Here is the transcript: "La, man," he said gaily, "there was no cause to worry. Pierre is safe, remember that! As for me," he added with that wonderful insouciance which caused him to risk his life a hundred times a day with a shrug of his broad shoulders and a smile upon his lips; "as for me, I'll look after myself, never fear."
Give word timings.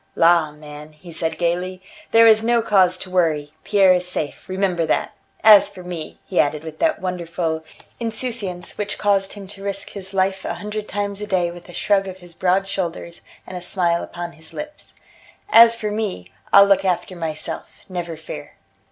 "La, 0.15 0.49
man," 0.51 0.93
he 0.93 1.11
said 1.11 1.37
gaily, 1.37 1.79
"there 2.09 2.25
was 2.25 2.41
no 2.43 2.59
cause 2.63 2.97
to 2.97 3.07
worry. 3.11 3.53
Pierre 3.63 3.93
is 3.93 4.07
safe, 4.07 4.49
remember 4.49 4.83
that! 4.83 5.11
As 5.43 5.69
for 5.69 5.83
me," 5.83 6.17
he 6.25 6.39
added 6.39 6.63
with 6.63 6.79
that 6.79 6.99
wonderful 6.99 7.63
insouciance 7.99 8.79
which 8.79 8.97
caused 8.97 9.33
him 9.33 9.45
to 9.49 9.61
risk 9.63 9.91
his 9.91 10.11
life 10.11 10.43
a 10.43 10.55
hundred 10.55 10.87
times 10.87 11.21
a 11.21 11.27
day 11.27 11.51
with 11.51 11.69
a 11.69 11.73
shrug 11.73 12.07
of 12.07 12.17
his 12.17 12.33
broad 12.33 12.67
shoulders 12.67 13.21
and 13.45 13.55
a 13.55 13.61
smile 13.61 14.01
upon 14.01 14.31
his 14.31 14.53
lips; 14.55 14.93
"as 15.49 15.75
for 15.75 15.91
me, 15.91 16.25
I'll 16.51 16.65
look 16.65 16.83
after 16.83 17.15
myself, 17.15 17.81
never 17.87 18.17
fear." 18.17 18.55